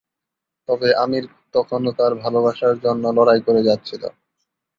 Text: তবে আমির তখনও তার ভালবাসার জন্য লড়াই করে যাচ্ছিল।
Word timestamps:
তবে 0.69 0.89
আমির 1.03 1.25
তখনও 1.55 1.91
তার 1.99 2.11
ভালবাসার 2.23 2.75
জন্য 2.83 3.03
লড়াই 3.17 3.39
করে 3.47 3.61
যাচ্ছিল। 3.67 4.03